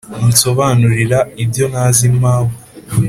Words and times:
unsobanurira 0.27 1.19
ibyo 1.43 1.65
ntazi 1.71 2.07
mawe" 2.21 2.53